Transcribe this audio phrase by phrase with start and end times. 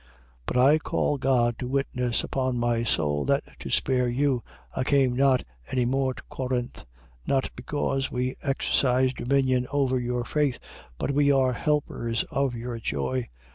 [0.47, 0.47] 1:23.
[0.47, 4.43] But I call God to witness upon my soul that to spare you,
[4.75, 6.85] I came not any more to Corinth:
[7.27, 10.57] not because we exercise dominion over your faith:
[10.97, 13.29] but we are helpers of your joy.